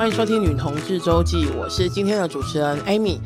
[0.00, 3.20] 欢迎收听《女同志周记》，我是今天的主持人 Amy。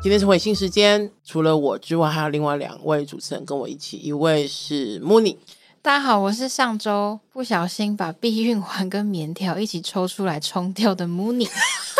[0.00, 5.36] 今天是回信时间，除了我之外，还有另外两位主持人跟我一起，一位是 Mooney。
[5.82, 11.50] 大家好，我是上周不小心把避孕环跟棉条一起抽出来冲掉的 Mooney。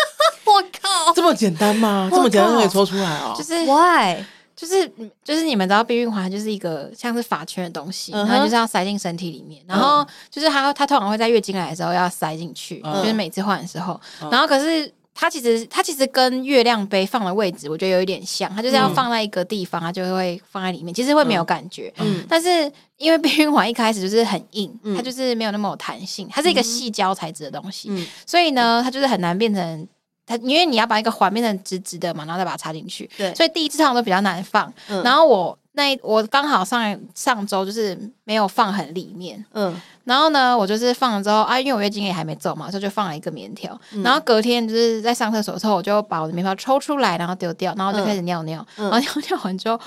[0.46, 2.08] 我靠，这么简单吗？
[2.10, 3.36] 这么简单就可以抽出来啊、哦？
[3.36, 4.24] 就是 Why？
[4.56, 4.90] 就是
[5.22, 8.26] 就是你们知道避孕环就是一个像是发圈的东西，uh.
[8.26, 13.02] 然后就是要塞进身体里面，然后就是它它通常会在月经来的时候要塞进去，uh.
[13.02, 14.00] 就是每次换的时候，
[14.30, 22.26] 然后可是它其实它其实跟月亮杯放的位置我觉得有一点像，它就是要放在一个地方，它就会放在里面，其实会没有感觉，嗯、uh，huh.
[22.26, 28.06] 但是因为避孕环一开始就是很硬，它就是没有那么有弹性，它是一个细胶材质的东西，uh.
[28.24, 29.86] 所以呢，它就是很难变成。
[30.26, 34.72] 它因为你要把一个环变成直直的嘛，然后再把它插进去，对，所以第一次上都比较难放。
[34.88, 43.78] 嗯、然后我那我刚好上上周就是没有放很里面，嗯，然后呢，我就是放了之后啊，因为我月经也还没走嘛，所以就放了一个棉条。
[43.92, 49.78] 嗯、然后隔天就是在上厕所的时候，我就把我的棉条抽出来，然后丢掉，然后就开始尿尿，嗯、然后尿尿完之后。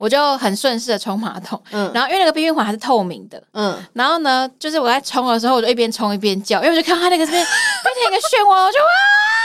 [0.00, 8.88] 我就很顺势的冲马桶，嗯，然后因为那个避孕环还是透明的，嗯，然后呢，就是我在冲的时候，我就一边冲一边叫，因为我就看到它那个是变成一个漩涡，我就哇，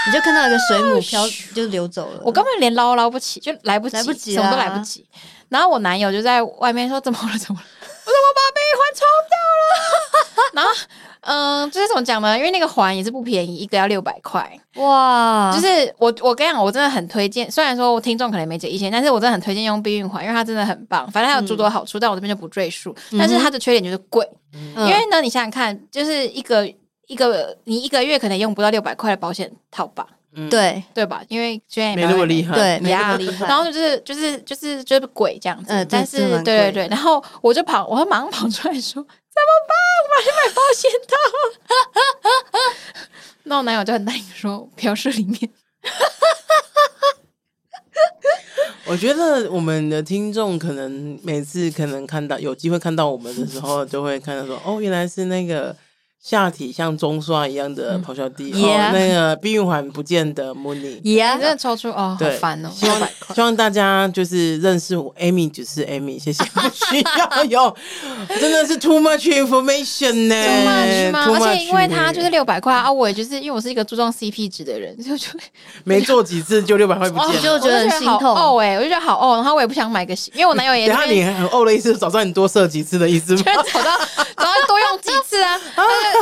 [0.08, 5.06] 你就看到一个水母飘就流走了，我根本连捞捞不起，就来不及，来不及，什么都来不及。
[5.50, 7.38] 然后我男友就在外面说：“怎么了？
[7.38, 7.66] 怎么了？”
[8.06, 9.38] 我说：“我把避孕环冲掉
[9.72, 10.52] 了。
[10.54, 10.72] ”然后。
[11.28, 12.38] 嗯，就是怎么讲呢？
[12.38, 15.52] 因为那个环也是不便宜，一个要六百块哇！
[15.52, 17.50] 就是我我跟你讲，我真的很推荐。
[17.50, 21.10] 虽然说我听众可能没这意见，但是我真的很推荐用避孕环，因为它真的很棒。
[21.12, 22.96] 反正它有诸多好处，嗯、但我这边就不赘述。
[23.18, 26.72] 但是它的缺点就是贵，嗯、因为呢，你想想看，就是一个
[27.08, 30.08] 一个你一个月可能用不到六百块的保险套吧？
[30.38, 31.24] 嗯、对对吧？
[31.30, 33.48] 因为虽然没那么厉害，对，没那么厉害。
[33.48, 35.72] 然后就是就是就是就是鬼这样子。
[35.72, 39.02] 嗯、但是对对对，然后我就跑，我马上跑出来说。
[39.02, 39.78] 怎么办？
[40.04, 41.16] 我马上买保险套。
[43.44, 45.50] 那我男友就很担心说：“票室里面。
[48.88, 55.74] ”我觉得我们的听众可能每次可能看到有机会看到我们的时候，就会看到说：“哦，原来是那个。”
[56.28, 62.70] 下体像中刷一样的咆哮帝，哦，那个避孕环不见的 Mooney，真的超出哦，好烦哦。
[62.74, 63.00] 希望
[63.36, 66.44] 希望大家就是认识我，Amy 就是 Amy，谢谢。
[66.46, 67.78] 不需要有，
[68.42, 71.26] 真的是 too much information 呢，too much 吗？
[71.30, 75.28] 而且因为他就是六百块啊，我也就是因为我是一个注重 CP 值的人，就就
[75.84, 78.58] 没 做几次就六百块不见，就觉得很心痛哦。
[78.58, 80.88] 哎，我就觉得好哦，然后我也不想买个，因为我男友也。
[80.88, 83.44] 然后你很哦的意思，早知道你多射几次的意思吗？
[83.46, 85.60] 早知道早知道多用几次啊。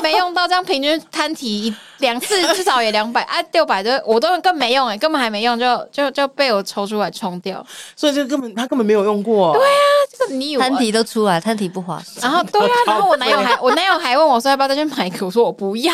[0.02, 9.54] 没用到，这样平均摊提两次 至少也两百啊，六百就我都更没用哎，根本还没用就就就被我抽出来冲掉，所以就根本他根本没有用过。
[9.54, 9.80] 对啊，
[10.18, 12.30] 就是你以为摊提都出来，摊提不划算。
[12.30, 15.94] 然后对啊， 然后我男友还我男友还问我说要不要再去买一个，我说我不要，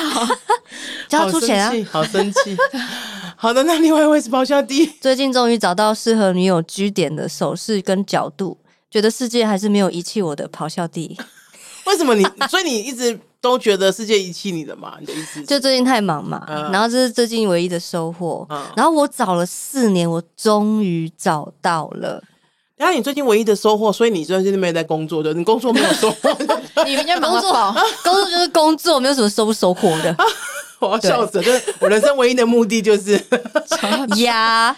[1.07, 2.57] 叫他出钱啊，好生气。
[3.35, 8.57] 好的，那另外一位是咆哮帝，最近终于找到适合女友居点的手势跟角度，
[8.89, 11.18] 觉得世界还是没有遗弃我的咆哮帝。
[11.89, 12.23] 为什么你？
[12.50, 13.19] 所以你一直。
[13.41, 14.95] 都觉得世界遗弃你的嘛？
[15.00, 15.41] 你的意思？
[15.44, 18.45] 就最近太忙嘛，嗯、然后这是最近唯一的收获。
[18.50, 22.22] 嗯、然后我找了四年，我终于找到了。
[22.75, 26.38] 然后你最近唯一的收获，所以你最近没有在工作的，你工作没有收获。
[26.83, 27.53] 你人家工作，
[28.03, 30.13] 工作就是工作，没有什么收不收获的。
[30.79, 31.44] 我要笑死了！
[31.45, 33.13] 就是我人生唯一的目的就是
[34.17, 34.75] 呀，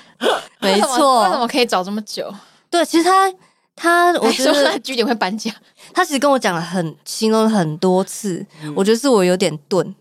[0.59, 1.23] 没错。
[1.23, 2.31] 为什么可以找这么久？
[2.69, 3.33] 对，其实他。
[3.75, 5.51] 他，我觉得据点会搬家。
[5.93, 9.95] 他其实跟我讲了很，形容了很多次，嗯、我觉得是我有点钝。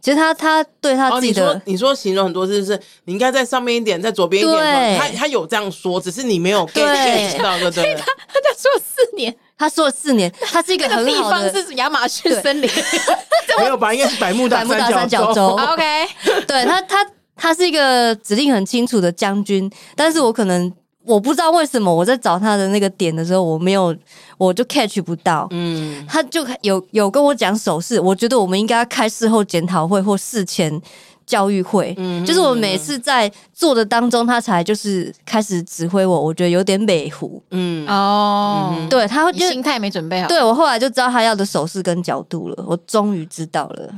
[0.00, 4.58] 其实他，他对他自己的，哦、你，说你说形容很多次，是你应该在上面一点，在左边一点。
[4.58, 7.94] 对他他有这样说，只是你没有 get 到，对不对？
[7.96, 12.70] 他他说了四年，他说了四年，他是一个很好的地方是亚马逊森林，
[13.58, 13.94] 没有吧？
[13.94, 15.56] 应该是百慕大三角洲。
[15.56, 16.06] OK，
[16.46, 20.70] 对他，他他是一个指令很清楚的将军，但是我可能。
[21.04, 23.94] 我不知道为什么我在找他的那个点的时候，我没有，
[24.38, 25.46] 我就 catch 不到。
[25.50, 30.80] 嗯，他就有有跟我讲手势，我觉得我们应该要开事后检讨会或事前
[31.26, 31.94] 教育会。
[31.98, 37.42] 嗯，就是我每次在做的当中，他才就是开始指挥我，我觉得有点美糊。
[37.50, 40.28] 嗯哦，对，他会就心态没准备好。
[40.28, 43.92] 对，我后来就知道他要的手势跟角度了，我终于知道了。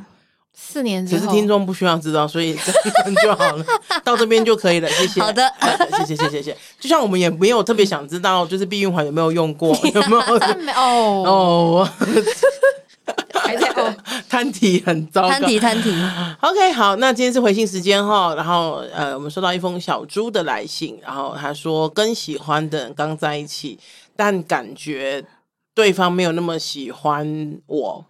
[0.58, 2.72] 四年之后，其实听众不需要知道，所以这
[3.02, 3.64] 样就好了，
[4.02, 4.88] 到这边就可以了。
[4.88, 5.52] 谢谢，好的，
[5.98, 6.56] 谢谢，谢谢，谢谢。
[6.80, 10.22] 就像我们也没有特别想知道，就是避孕环有没有用过， 有没有？
[10.74, 11.88] 哦哦，
[13.34, 13.94] 还在哦，
[14.30, 15.94] 摊题很糟糕，摊题摊题。
[16.40, 23.78] OK，好，那今天是回信时间哈，然后呃，我们收到一封小猪的来信，然后他说跟喜欢的人刚在一起，
[24.16, 25.22] 但感觉
[25.74, 28.04] 对方没有那么喜欢我。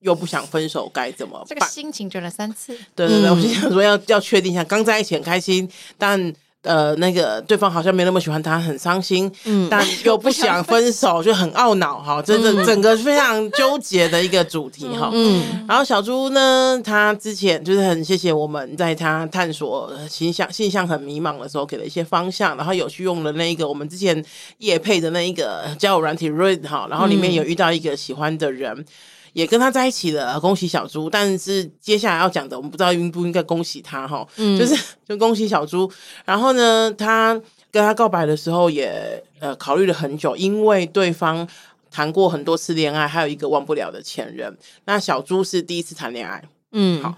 [0.00, 1.46] 又不想分手，该怎么办？
[1.48, 2.76] 这个心情转了三次。
[2.94, 6.32] 对对对，嗯、我就想说要 要确定一下，刚在一起很开心，但。
[6.62, 24.22] 呃，那个对方好像没那么喜欢他，很伤心，嗯，但 又不想分手，就很懊恼哈，真的整个非常纠结的一个主题哈，嗯，然后小猪呢，他之前就是很谢谢我们在他探索形象性向很迷茫的时候给了一些方向，然后有去用了那一个我们之前
[24.58, 28.84] 夜配的那一个交友软体 Read 哈，然后里面有遇到一个喜欢的人。
[29.32, 31.08] 也跟他在一起了，恭喜小猪。
[31.08, 34.74] 但是接下来要讲的，我们不知道应不应该恭喜他哈，嗯，就是
[35.08, 35.90] 就恭喜小猪。
[36.24, 37.32] 然后呢，他
[37.70, 41.46] 跟他告白的时候也呃考虑了很久，因为对方
[41.90, 44.56] 谈过很多次恋爱，还有一个忘不了的前任。
[44.84, 46.42] 那小猪是第一次谈恋爱，
[46.72, 47.14] 嗯，好，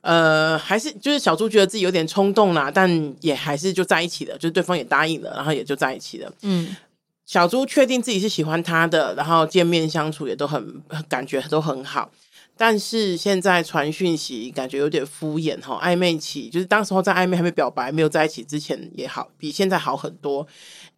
[0.00, 6.76] 呃，还是就是小猪觉得自己有点冲动啦，但也还是就在一起了，就是对方也答应了，然后也就在一起了，嗯。
[7.28, 12.10] 小猪确定自己是喜欢他的，然后见面相处也都很感觉都很好，
[12.56, 20.46] 但是现在传讯息感觉有点敷衍哈，暧昧期就是当时候在暧昧还没表白没有在一起之前也好，比现在好很多，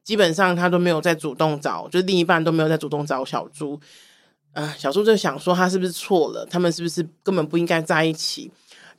[0.04, 3.80] 基本上他都没有在主动找，就是另一半都没有在主动找小猪，
[4.52, 8.48] 呃，小猪就想说他是不是错了，他们是不是根本不应该在一起？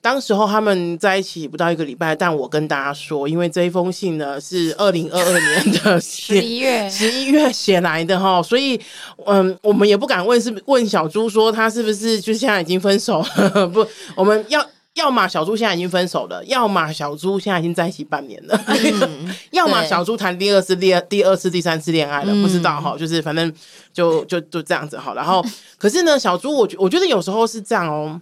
[0.02, 8.82] 当时候他们在一起不到一个礼拜，但我跟大家说，因为这一封信呢是二零二二年的十一月十一月写来的哈，所以
[9.28, 13.68] 嗯，我们也不敢问是问小猪说他是不是就现在已经分手了？
[13.70, 14.66] 不，我们要
[14.96, 23.54] 要么小猪现在已经分手了，要么小猪现在已经在一起半年了，嗯、 要么小猪谈第二次第二第二次第三次恋爱了，嗯、不知道哈，就是反正
[23.94, 25.14] 就就就这样子哈。
[25.14, 25.46] 然后
[25.78, 28.20] 可是呢，小猪我觉我觉得有时候是这样哦。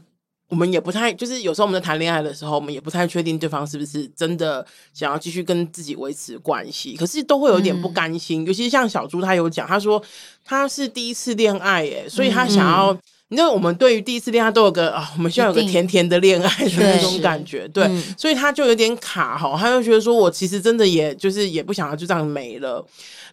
[0.50, 8.44] 我们也不太，就是有时候我们在谈恋爱的时候，我们也不太确定对方是不是真的想要继续跟自己维持关系，可是都会有点不甘心。
[8.44, 10.04] 嗯、尤其是像小猪，他有讲，他说
[10.44, 22.84] 他是第一次恋爱，耶，所以他想要，嗯、你知道，我们对于第一次恋爱都有个啊，我们需要有个甜甜的恋爱的那种感觉，对，对，所以他就有点卡哈，他就觉得说我其实真的也就是也不想要就这样没了。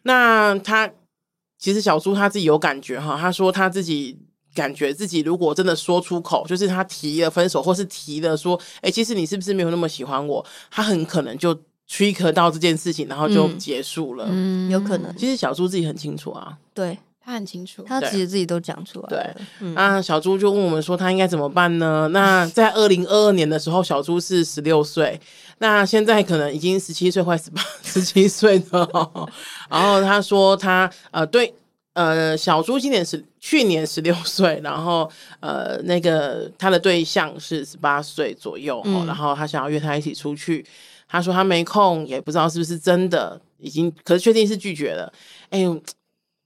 [0.03, 0.87] 那他
[1.59, 4.19] 其实小猪他自己有感觉哈，他说他自己。
[4.57, 10.45] 感觉自己如果真的说出口，就是他提了分手，或是提了说，哎、欸，其实你是不是没有那么喜欢我？
[10.71, 11.55] 他很可能就
[11.89, 14.27] trigger 到这件事情，然后就结束了。
[14.31, 15.15] 嗯，有可能。
[15.17, 19.09] 其实小猪自己很清楚啊，对，他很清楚，他其实自己都讲出来。
[19.09, 22.09] 对，那、嗯、小猪就问我们说，他应该怎么办呢？
[22.13, 25.21] 那在二零二二年的时候，小猪是十六岁，
[25.59, 29.31] 那现在可能已经十七岁，快十八、十七岁了。
[29.69, 31.55] 然后他说他呃，对。
[31.97, 35.11] 呃，小猪今年是去年十六 岁，然后
[35.41, 40.63] 呃，那个他的对象是十八岁左右，嗯、然后他想要约他一起出去，
[41.09, 45.11] 他说他没空，也不知道是不是真的，已经可是确定是拒绝了。
[45.49, 45.81] 哎呦，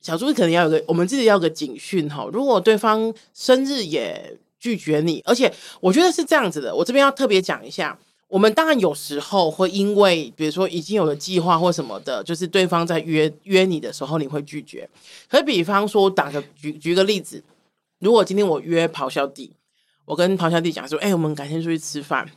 [0.01, 7.99] 小猪可能要有个，我们自己要有个警讯哈，如果对方生日也拒绝你，而且我觉得是这样子的，我这边要特别讲一下。
[8.31, 14.89] 我们当然有时候会因为，比如说已经有了计划或什么的，就是对方在约约你的时候，你会拒绝。
[15.29, 17.43] 可比方说，打个举举个例子，
[17.99, 19.53] 如果今天我约咆哮帝，
[20.05, 22.31] 我跟咆哮帝讲说，哎、欸，我们改天出去吃饭。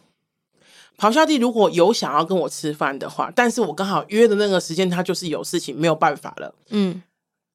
[0.98, 6.56] 咆哮帝如果有想要跟我吃饭的话，但是我刚好约的那个时间，他就是有事情，没有办法了。
[6.70, 7.04] 嗯，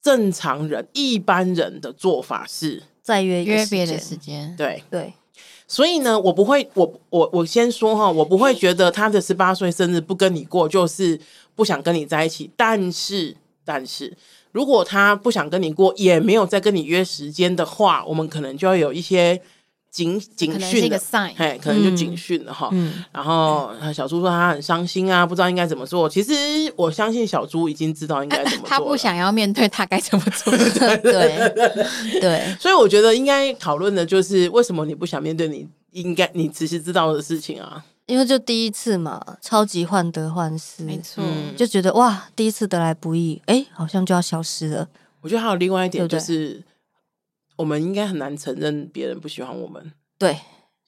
[0.01, 4.55] 正常人一般人的做法是再约约别的时间。
[4.55, 5.13] 对对。
[5.69, 11.17] 所以呢，我不会，我我我先说哈，我不会觉得他的十八岁生日不跟你过就是
[11.55, 12.51] 不想跟你在一起。
[12.57, 14.17] 但是，但是
[14.51, 19.41] 如果他不想跟你过，也没有再跟你约时间的话，我们可能就要有一些。
[19.91, 21.01] 警警讯的，
[21.37, 22.69] 哎，可能就警讯了哈。
[22.73, 26.07] 嗯、然后小猪说他很伤心啊，不知道应该怎么做。
[26.07, 26.31] 其实
[26.75, 30.55] 我相信小猪已经知道应该怎么做， 他不想要面对他该怎么做。
[31.01, 37.83] 对对，所以我觉得应该讨论的就是为什么你不想面对你应该你其实知道的事情啊？
[38.05, 41.23] 因为就第一次嘛，超级患得患失，没错，
[41.57, 44.87] 就觉得哇，第一次得来不易，哎，好像就要消失了。
[45.21, 46.61] 我觉得还有另外一点就是。
[47.59, 49.91] 我们应该很难承认别人不喜欢我们。
[50.17, 50.37] 对，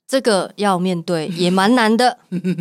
[0.07, 2.17] 这个要面对也蛮难的，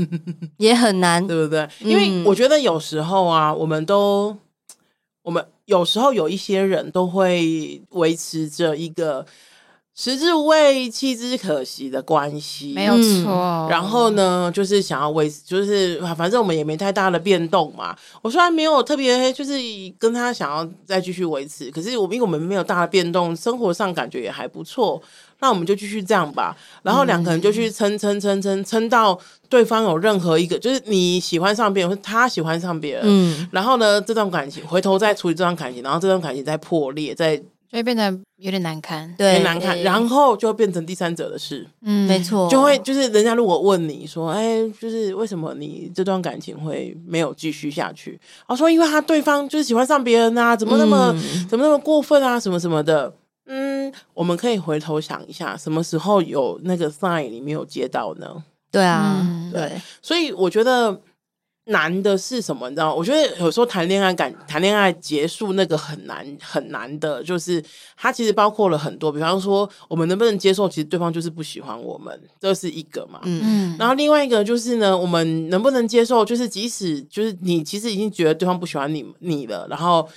[0.59, 1.69] 也很难，对不对？
[1.79, 4.37] 因为我觉得有时候啊，我们都，
[5.23, 9.25] 我们有时候有一些人都会维持着一个。
[10.00, 13.69] 食之无味，弃之可惜的关系，没有错。
[13.69, 17.95] 然后呢，就是想要维，就是反正我们也没太大的变动嘛。
[18.23, 19.52] 我虽然没有特别，就是
[19.99, 24.99] 跟他想要再继续维持，可是我因为我们没有大的变动，生活上感觉也还不错，
[25.40, 26.57] 那我们就继续这样吧。
[26.83, 33.47] 然后两个人就去撑撑撑撑撑到对方有任何一个，就是你喜欢上别人，或他喜欢上别人，嗯。
[33.52, 37.38] 然后呢，这段感情回头再处理这段感情，然后这段感情再破裂，再。
[37.71, 41.65] 所以变得有点难堪，对，很难看，然后就变成第三者的事。
[41.83, 48.21] 嗯，没错，就会就是人家如果问你说，哎，就是为什么你这段感情会没有继续下去？
[48.49, 53.12] 我说因为他对方就是喜欢上别人啊，怎么那么、嗯、怎么那么过分啊，什么什么的。
[53.47, 58.43] 嗯，我们可以回头想一下，什么时候有那个 sign 你没有接到呢？
[58.73, 61.00] 对啊，嗯、对，所以我觉得。
[61.71, 62.69] 难的是什么？
[62.69, 62.95] 你知道？
[62.95, 67.62] 我觉得有时候谈恋爱感，谈恋爱结束那个很难很难的，就是
[67.97, 73.21] 它其实包括了很多，比方说我们能不能接受，其实对方就是不喜欢我们，这是一个嘛。
[73.25, 80.09] 嗯嗯，然后另外一个就是呢，我们能不能接受，就是即使就是你其实已经觉得对方不喜欢你你了，然后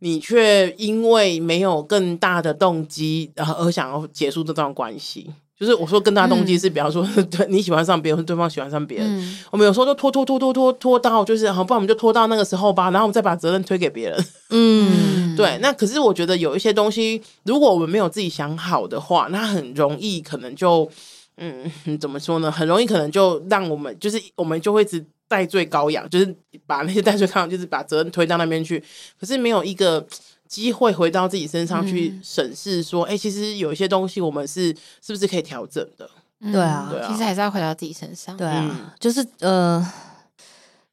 [0.00, 5.30] 你却因为没有更大的动机，然后而想要结束这段关系。
[5.58, 14.24] 就是我说更大动机是，比方说， 对你喜欢上别人，对方喜欢上别人，嗯、我们有时候就拖拖拖拖拖拖到，就是好，不然我们就拖到那个时候吧，然后我们再把责任推给别人。
[14.50, 15.58] 嗯， 对。
[15.60, 20.90] 那可是我觉得有一些东西，如果我们没有自己想好的话，那很容易可能就，
[21.36, 22.50] 嗯，怎么说呢？
[22.50, 26.34] 很容易可能就让我们，就是我们就会一直代罪羔羊，就是
[26.66, 28.82] 把那些戴罪羔羊，就是把责任推到那边去。
[29.20, 30.04] 可是没有一个。
[30.52, 34.66] 机会回到自己身上去审视，说，哎、嗯欸，其实有一些东西我们是
[35.00, 36.06] 是不是可以调整的？
[36.52, 38.36] 对啊，对啊，其实还是要回到自己身上。
[38.36, 39.82] 对啊，嗯、就是呃，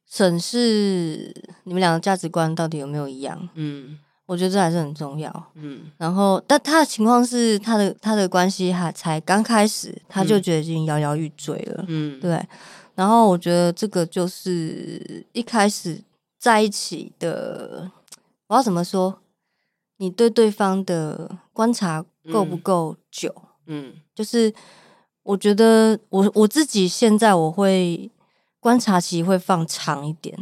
[0.08, 1.30] 审视
[1.64, 3.48] 你们两个价值观到底有没有一样？
[3.52, 5.30] 嗯，我觉得这还是很重要。
[5.56, 11.84] 嗯，然后，但他的情况是，他的他的关系还才刚开始，他就觉得已经摇摇欲坠了。
[11.86, 12.42] 嗯，对。
[12.94, 16.00] 然后我觉得这个就是一开始
[16.38, 17.90] 在一起的，
[18.46, 19.18] 我要怎么说？
[20.00, 22.02] 你对对方的观察
[22.32, 23.30] 够不够久？
[23.66, 24.52] 嗯，嗯，就是
[25.22, 28.10] 我觉得我我自己现在我会
[28.60, 30.34] 观察期会放长一点。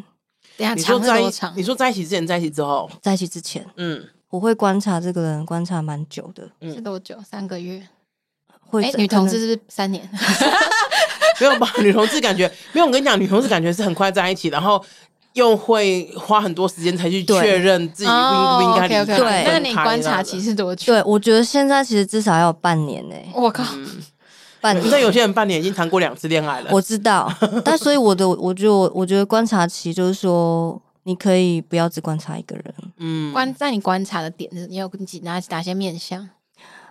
[0.56, 1.52] 等下长多长？
[1.56, 2.88] 你说在一起之前，在一起之后？
[3.02, 6.48] 在一起之前，嗯，我会观察这个人，观察蛮久的。
[6.60, 7.20] 嗯，是多久？
[7.28, 7.84] 三个月？
[8.60, 8.96] 会、欸？
[8.96, 10.08] 女同志是不是三年？
[11.40, 11.68] 没有吧？
[11.80, 12.86] 女同志感觉没有。
[12.86, 14.84] 我跟你讲，女同志感觉是很快在一起，然后。
[15.38, 19.16] 又会花很多时间才去确认自己应不应该离开。
[19.16, 20.92] 对，那你观察期是多久？
[20.92, 23.14] 对，我觉得现在其实至少要有半年呢。
[23.32, 23.62] 我靠，
[24.60, 24.90] 半年！
[24.90, 26.70] 那有些人半年已经谈过两次恋爱了。
[26.72, 27.32] 我知道，
[27.64, 32.74] 但所以我的，我就我觉得观察期就是说，你可以不要只观察一个人。
[32.98, 34.90] 嗯，观在你观察的点，你有
[35.22, 36.28] 哪哪些面向？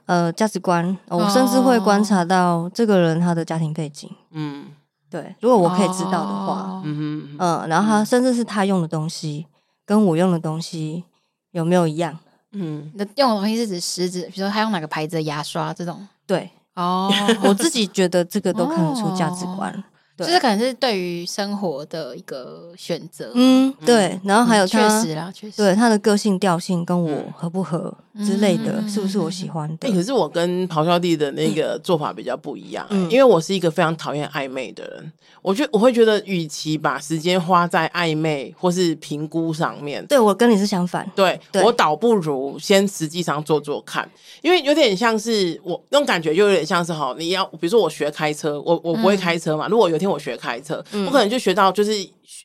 [0.05, 4.09] 呃，价值观，我甚至会观察到这个人他的家庭背景。
[4.31, 4.67] 嗯。
[5.09, 9.47] 对，如果我可以知道的话，嗯嗯，然后他甚至是他用的东西
[9.85, 11.03] 跟我用的东西
[11.51, 12.17] 有没有一样？
[12.51, 16.07] 嗯，那用的东西是指实质，比如说他用哪个牌子的牙刷这种？
[16.25, 17.11] 对，哦，
[17.43, 19.83] 我自己觉得这个都看得出价值观。
[20.25, 27.93] 就是可能是对于生活的一个选择，嗯，对，然后还有确实啦，确实，对他的个性调性跟我合不合
[28.25, 29.91] 之类的，是不是我喜欢的？
[29.91, 44.09] 可是我跟咆哮帝的那个做法比较不一样，因为我是一个非常讨厌暧昧的人，我觉我会觉得，与其把时间花在暧昧或是评估上面，对我跟你是相反，对我倒不如先实际上做做看，
[44.41, 51.91] 因为有点像是我那种感觉，就有点像是哈，你要比如说我学开车，我我不会开车嘛，如果有一天我学开车，嗯、我可能就学到就是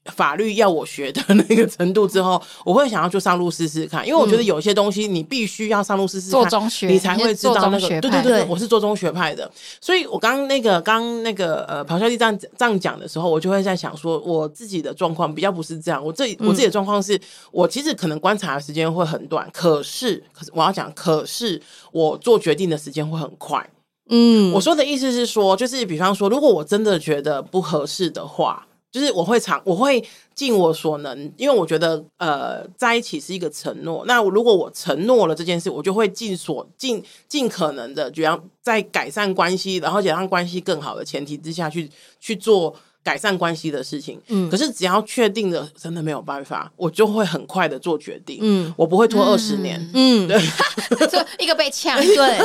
[0.06, 7.88] 法律要我学的那个程度之后，我会想要就上路试试看，因为我觉得有些东西你必须要上路试试看，做中学，你才会知道那个。
[7.88, 9.50] 对对对，对，我是做中学派的，
[9.80, 21.60] 所以我刚刚那个刚那个呃咆哮帝这样这样讲的时候，我就会在想说，我自己的状况比较不是这样，我这我自己的状况是我其实可能观察的时间会很短，可是可是我要讲，可是
[21.92, 23.64] 我做决定的时间会很快。
[24.08, 30.04] 嗯，我说的意思是说，就是比方说，如果我真的觉得不合适的话，就是我会尝，我会
[30.34, 34.04] 尽我所能，因为我觉得呃，在一起是一个承诺。
[34.06, 41.88] 那如果我承诺了这件事，我就会尽所尽尽可能的，就要在改善关系，然后且让关系更好的前提之下去
[42.20, 42.74] 去做。
[43.04, 50.40] 改善关系的事情，嗯，可是只要确定了，真的没有办法，我就会很快的做决定，嗯，我不会拖二十年，嗯，对，
[51.08, 52.38] 就一个被呛， 对，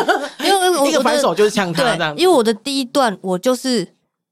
[0.45, 3.87] 因为一个反手就是呛他这样，因为我的第一段我就是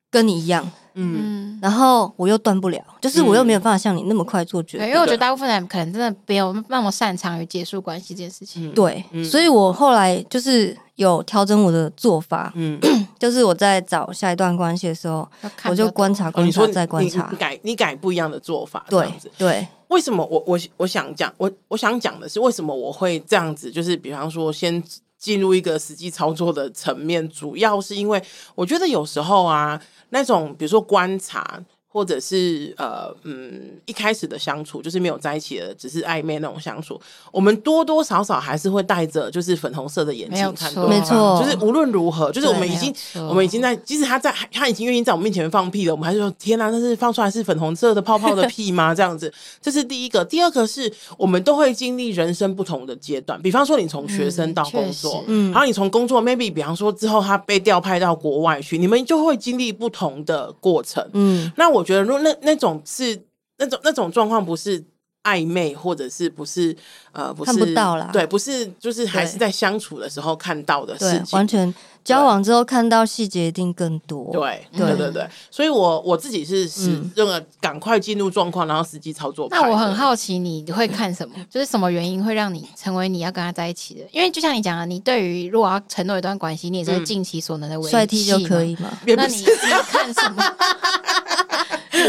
[0.10, 10.76] 跟你一样，嗯，然后我又断不了，就是我又没有办法像你那么快做决定，因为我觉得大部分人可能真的没有那么擅长于结束关系这件事情，对，所以我后来就是。
[10.96, 12.80] 有调整我的做法，嗯，
[13.18, 15.28] 就是我在找下一段关系的时候，
[15.66, 19.08] 我就观察观察再观察，你改你改不一样的做法，对
[19.38, 19.68] 对。
[19.88, 23.72] 为什么我我我想讲我我想讲的是为什么我会这样子？
[23.72, 24.84] 就是比方说，先
[25.18, 28.22] 进入一个实际操作的层面，主要是因为
[28.56, 29.80] 我觉得有时候啊，
[30.10, 31.60] 那种比如说观察。
[31.96, 37.00] 或者是呃嗯，一开始的相处就是没有在一起的，只是暧昧那种相处，
[37.32, 42.94] 我们多多少少还是会带着就是粉红色的眼睛看对方，没错，就是无论如何，就是我们已经
[43.30, 48.94] 我们已经在，即使他在他已经愿意在我们面前放屁了，我们还是说天哪，那是放出来是粉红色的泡泡的屁吗？
[48.94, 50.26] 这样子，这是第一个。
[50.26, 61.85] 第二个是我们都会经历人生不同的阶段，比方说你从学生到工作，嗯，然后你从工作 maybe 比方说之后他被调派到国外去，你们就会经历不同的过程，嗯，那我。
[61.86, 63.22] 觉得，如果那那种是
[63.58, 64.84] 那种那种状况，不是
[65.24, 66.76] 暧昧，或者是不是
[67.12, 71.74] 呃，不是看不到啦，对，不是就是还是在相处的时候看到的事情，完全
[72.04, 74.30] 交往之后看到细节一定更多。
[74.32, 75.28] 对，对，对，对，对。
[75.50, 79.48] 所以我我自己是是认为赶快进入状况，然后实际操作。
[79.50, 81.34] 那我很好奇，你会看什么？
[81.50, 84.02] 就是什么原因会让你成为你要跟他在一起的？
[84.12, 87.90] 因为就像你讲的，你对于如果要承诺一段关系，你也是会尽其所能的维系。
[87.90, 88.96] 帅 T 就可以吗？
[89.08, 90.44] 那你自己看什么？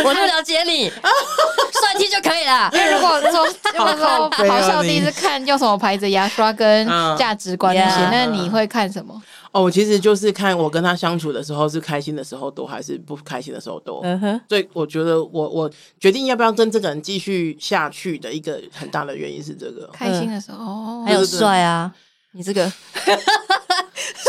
[0.04, 2.70] 我就了解你， 帅气就可以了。
[2.72, 6.86] 因为如果说 如果说咆哮帝是看用什么牌子牙刷跟
[7.16, 9.20] 价值观那些，那你会看什么？
[9.52, 14.00] 哦，我其实就是看我跟他相处的时候是开心的时候多，还是不开心的时候多。
[14.04, 21.90] 嗯哼，所以我觉得我我决定要不要跟这个人继续下去的一个很大的原因是这个开心的时候，还有帅啊，
[22.36, 22.70] 你这个。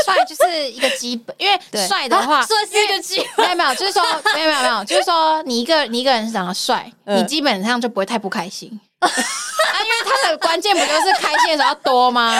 [0.06, 4.02] 帅就是一个基本，因为帅的话，说是一个基本，没有没有，就是说
[4.34, 12.34] 没有没有没有，就是说你一个你一个人长得帅，你基本上就不会太不开心 啊，因为他的关键不就是开心的时候要多吗？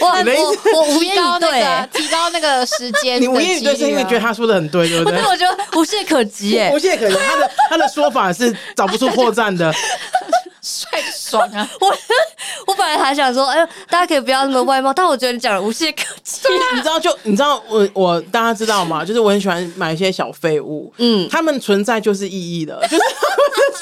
[0.00, 5.20] 我我我无言以对，提高那个时间，你无言以对是因为觉得他说的很对，对不对？
[5.24, 9.74] 我觉得无懈可击，哎，无懈可击，他的他的说法是找不出破绽的。
[10.68, 11.66] 帅爽啊！
[11.80, 11.88] 我
[12.68, 16.40] 我本来还想说，哎呦，大家可以不要那么外貌，但我觉得你讲的无懈可击。
[16.74, 19.02] 你知道，就你知道，我我大家知道吗？
[19.04, 23.02] 就是我很喜欢买一些小废物，嗯，他们存在就是意义的， 就是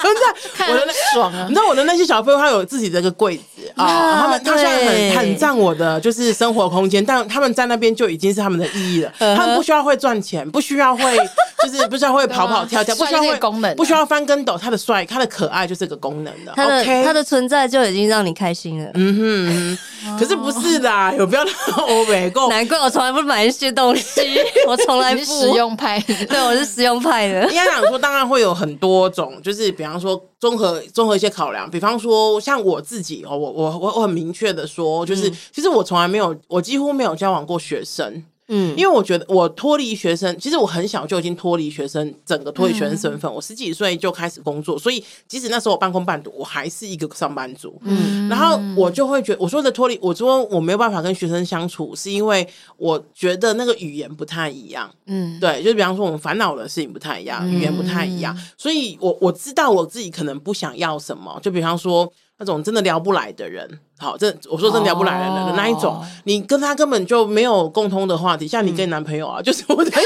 [0.00, 0.68] 存在。
[0.68, 1.46] 我的那爽啊！
[1.48, 3.42] 你知道我的那些小废物，它有自己的一个柜子
[3.74, 9.12] 啊，他们他现在很很占我的就是生活空间，但他们在那边就已经是他们的意义了。
[9.18, 11.16] 他们不需要会赚钱，不需要会
[11.62, 14.56] 就是不需要会跑跑跳跳，不需要会功能，不需要翻跟斗。
[14.56, 16.52] 他的帅，他的可爱就是个功能的。
[16.52, 16.75] OK，他的
[17.24, 18.90] 存在就已经让你开心了。
[18.94, 21.44] 嗯哼，可是不是的，有不要
[21.86, 22.48] 欧美购。
[22.48, 25.98] 难怪我从来不买一些东西，我从来不 实用派。
[26.00, 27.48] 对，我是实用派的。
[27.48, 31.70] 应该讲说，当然会有很多种，就是比方说综合综合一些考量。
[31.70, 38.24] 比方说，像我自己哦，我我我我很明确的说，就是其实我从来没有，我几乎没有交往过学生。
[38.48, 43.30] 嗯，因为我觉得我脱离学生，其实我很小就已经脱离学生，整个脱离学生身份。
[43.30, 47.76] 嗯、我十几岁就开始工作，所以即使那时候我半工半读，我还是一个上班族。
[47.82, 54.88] 嗯，然后我就会觉得，我说的脱离，我说我没有办法跟学生相处，是因为我觉得那个语言不太一样。
[55.06, 62.12] 嗯，对，就比方说我们烦恼的事情不太一样，语言不太一样，嗯、所以我我知道我自己可能不想要什么，就比方说。
[62.38, 63.66] 那种真的聊不来的人，
[63.98, 69.90] 好，这我说真的聊不来的人的那一种，你跟他根本就没有共通的话题，像你跟你男朋友啊，就是我的，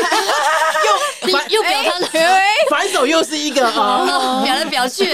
[1.27, 2.07] 又又表他的
[2.71, 5.05] 反手又是一个 表来表 去，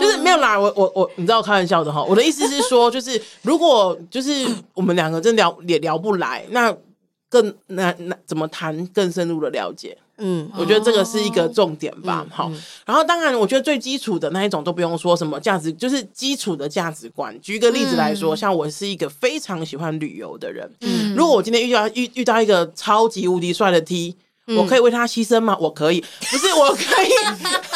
[0.00, 6.74] 就是没有啦，我我我，你知道我开玩笑的哈，我的意思是说，就是如果就是我们两个真聊也聊不来，那
[7.28, 9.98] 更那那怎么谈更深入的了解？
[10.20, 12.26] 嗯，我觉得这个是一个重点吧。
[12.30, 12.52] 好、哦，
[12.86, 17.36] 然后当然，我觉得最基础的那一种都不用说什么价值，就是基础的价值观。
[17.40, 20.70] 举一个例子来说，嗯、像我是一个非常喜欢旅游的人。
[20.82, 24.14] 嗯，如果我今天遇到遇遇到一个超级无敌帅的 T，
[24.46, 25.56] 嗯、我可以为他牺牲吗？
[25.58, 27.08] 我可以，不是我可以。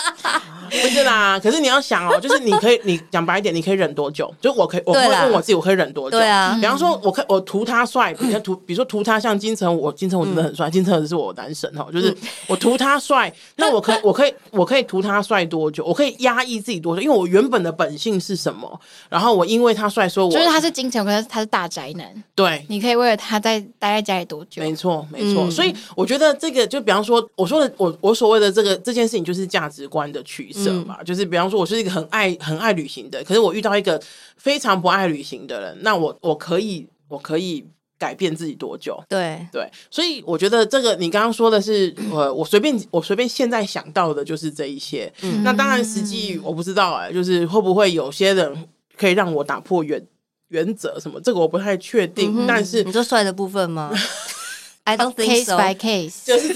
[0.94, 4.32] 不是啦，可是你要想哦， 就是你可以，你讲白一点，你可以忍多久？
[4.40, 6.18] 就我可以，我会问我自己，我可以忍多久？
[6.18, 6.56] 对啊。
[6.60, 15.84] 比方说，我可我图他帅，比如 图，比如说图他像金城武，我金城武真的很帅，金城武是我男神哦，就是我图他帅， 那我可，我可以，我可以图他帅多久？
[15.84, 17.02] 我可以压抑自己多久？
[17.02, 18.80] 因为我原本的本性是什么？
[19.08, 22.04] 然后我因为他帅，说我就是他是金城武，可是他是大宅男。
[22.34, 24.62] 对，你可以为了他在待在家里多久？
[24.62, 25.50] 没错，没错。
[25.50, 31.44] 所以我觉得这个，就比方说，我说的，我我所谓的这个这件事情，就是价值观的取舍嘛，就是比方。
[31.44, 34.02] 说我是一个很爱很爱旅行的，可是我遇到一个
[34.36, 37.62] 非常不爱旅行的人，那我我可以我可以
[37.98, 38.98] 改变自己多久？
[39.08, 45.12] 对对，所以我觉得这个你刚刚说的是，呃，我随便我随便现在想到的就是这一些。
[45.20, 50.02] 嗯，那当然实际我不知道哎、欸，就是会不会有些人可以让我打破原
[50.48, 51.20] 原则什么？
[51.20, 52.32] 这个我不太确定。
[52.34, 53.92] 嗯、但是你说帅的部分吗？
[54.84, 55.56] I don't think so.
[55.56, 56.54] Case by case，就是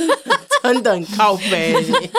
[0.63, 2.11] 真的很靠北。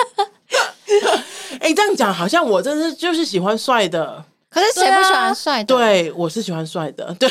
[1.59, 5.75] 哎、欸，这样讲好像我真是就是喜欢帅的，可是谁不喜欢帅的？
[5.75, 7.29] 对，我是喜欢帅的，对，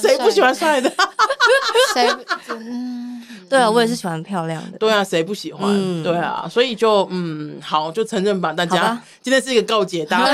[0.00, 0.90] 谁不 喜欢帅的？
[1.94, 2.08] 谁？
[2.50, 4.78] 嗯，对啊，我也是喜欢漂亮的。
[4.78, 6.02] 对啊，谁不喜欢？
[6.02, 8.52] 对啊，所以就嗯，好，就承认吧。
[8.52, 10.32] 大家今天是一个告解，大家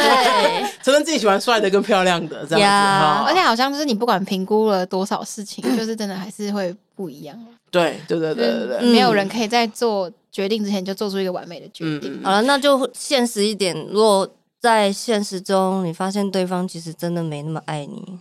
[0.83, 3.25] 承认自己喜欢帅的跟漂亮的这样子哈。
[3.27, 7.39] 而且好像就是你不管评估了多少事情，就是真的还是会不一样。
[7.71, 12.23] 对对对对对对，没有人可以再做决定之前就做出一个完美的决定。
[12.23, 14.29] 好了，那就现实一点，如果。
[14.59, 18.19] 在现实中，你发现对方其实真的没那么爱你，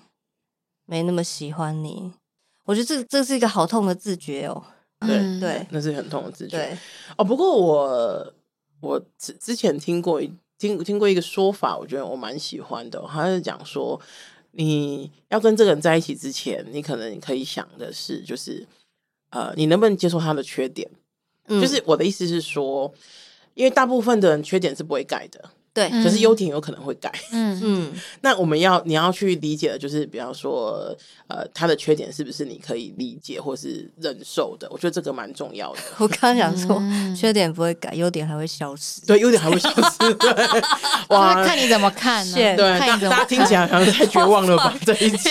[0.85, 2.11] 没那么喜欢你，
[2.65, 4.63] 我觉得这这是一个好痛的自觉哦。
[4.99, 6.57] 对、嗯、对，那是很痛的自觉。
[6.57, 6.77] 对
[7.17, 8.33] 哦，不过我
[8.81, 10.21] 我之之前听过
[10.59, 13.03] 听听过一个说法，我觉得我蛮喜欢的。
[13.07, 13.99] 他是讲说，
[14.51, 18.67] 你要跟这个人在一起之前，你可能可以想的是，就是
[19.31, 20.87] 呃，你能不能接受他的缺点？
[21.47, 22.93] 就是我的意思是说，
[23.53, 25.51] 因为大部分的人缺点是不会改的。
[25.75, 27.11] 对，可是优点有可能会改。
[27.33, 30.95] 嗯嗯，那我们要你要去理解的，就是比方说，
[31.27, 34.69] 呃，他的缺点是不是你可以理解或是忍受的？
[34.71, 35.79] 我觉得这个蛮重要的。
[35.99, 36.81] 我刚刚想说，
[37.13, 39.05] 缺点不会改，优点还会消失。
[39.05, 40.13] 对，优点还会消失。
[40.15, 40.61] 对，
[41.09, 42.35] 哇，看你怎么看呢？
[42.35, 44.73] 对，大家听起来好像太绝望了吧？
[44.85, 45.29] 这一集，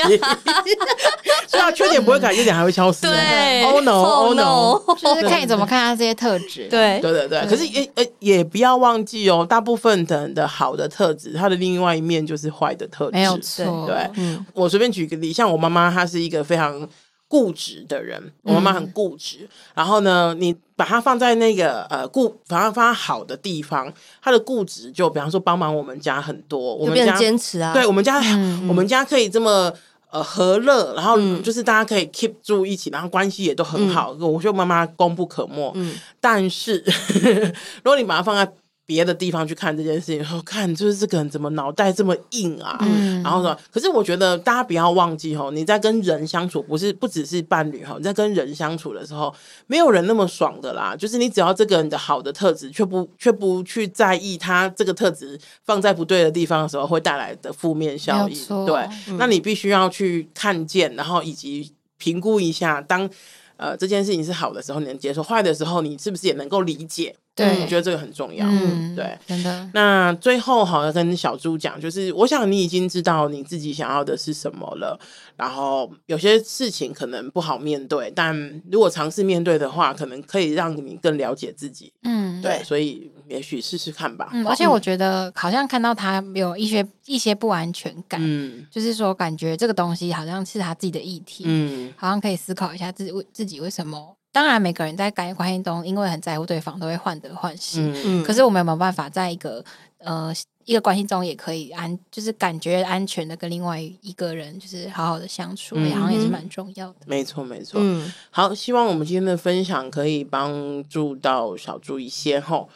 [1.51, 3.01] 是啊，缺点不会改，优点还会消失。
[3.01, 6.69] 对，Oh no，Oh no，就是看你怎么看他这些特质。
[6.69, 7.47] 对，对对对。
[7.49, 10.34] 可是也呃也不要忘记哦，大部分的。
[10.35, 13.87] 的好的特质，它的另外一面就是坏的特质，没有错。
[13.87, 16.87] 对，嗯、我随便举个例，像我妈妈，她是一个非常
[17.29, 18.21] 固执的人。
[18.43, 29.73] 我妈妈很固执，嗯、然后呢，你把她放在那个呃固，把她放在好的地方，她的固执就比方说帮忙我们家很多，我们家坚持啊，对我们家， 嗯、我们家可以这么
[30.11, 34.15] 呃和乐，然后就是大家可以 keep 住一起，然后关系也都很好。
[34.15, 36.85] 嗯、我觉得妈妈功不可没，嗯，但是
[37.83, 38.53] 如果你把它放在
[38.87, 42.79] 别的地方去看这件事情，说看就是这个人怎么脑袋这么硬啊？
[42.83, 49.35] 嗯，然后说，可是我觉得大家不要忘记哦，你在跟人相处，不是不只是伴侣哈，你在跟人相处的时候，
[49.67, 50.95] 没有人那么爽的啦。
[50.95, 58.67] 就是你只要这个人的好的特质，却不却不去在意他这个特质放在不对的地方的时候，会带来的负面效应。
[58.67, 63.09] 对，嗯、那你必须要去看见，然后以及评估一下，当
[63.57, 67.17] 呃这件事情是好的时候，你能接受；坏的时候，你是不是也能够理解？
[67.35, 68.47] 对，我觉得这个很重要。
[68.49, 69.69] 嗯，对，真的。
[69.75, 74.97] 那最后，好像跟小猪讲，就是我想你已经知道你自己想要的是什么了。
[75.37, 81.93] 然后有些事情可能不好面对，但如果尝试面对的话，可能可以让你更了解自己。
[82.05, 84.29] 嗯，对，所以也许试试看吧。
[84.33, 94.17] 嗯，而且我觉得好像看到他有一些一些不安全感，嗯，就是说感觉这个东西好像是他自己的议题，嗯，好像可以思考一下自己为自己为什么。
[94.35, 97.81] 当然，每个人在感情关系中，因为很在乎对方，都会患得患失。
[97.81, 98.25] 嗯嗯。
[98.25, 99.65] 可是我们有没有办法，在一个
[99.99, 106.97] 呃一个关系中，也可以安，就是感觉安全的跟另外一个人，就是好好的相处，嗯、好像也是蛮重要的。
[107.07, 107.81] 没错，没错。
[107.81, 108.13] 嗯。
[108.33, 112.69] 好，希望我们今天的分享可以帮助到小猪一些吼。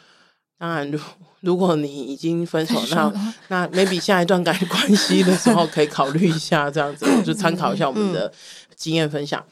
[0.57, 0.99] 当然，如
[1.41, 3.13] 如果你已经分手，那
[3.49, 8.31] 那 maybe 下一段感情关系的时候，可以考虑一下这样子， 就参考一下我们的
[8.77, 9.45] 经验分享。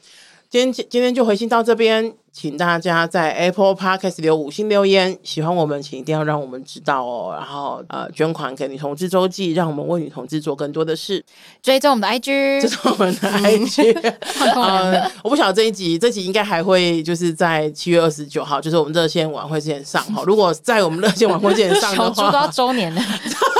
[0.50, 7.34] 今天今天就回信到这边，请大家在 Apple Podcast 留五星留言，喜欢我们请一定要让我们知道哦。
[7.36, 11.22] 然后呃，捐款给女同志周记，让我们为女同志做更多的事。
[11.62, 14.14] 追踪我们的 IG，追踪我们的 IG。
[14.58, 20.22] 呃，我不晓得这一集，这集应该还会就是在七月二十九号，就是我们热线晚会之前上哈。
[20.24, 23.02] 如果在我们热线晚会之前上的话， 都要周年了。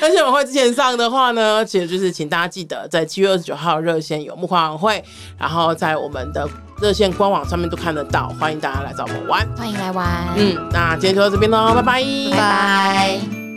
[0.00, 5.02] 热线晚会之前上的话呢，其实就是请大家记得在七月二十九号热线有木花晚会，
[5.36, 6.48] 然后在我们的
[6.80, 10.06] 热线官网上面都看得到，欢迎大家来找我们玩，欢迎来玩。
[10.36, 13.47] 嗯，那今天就到这边喽，拜拜，拜拜。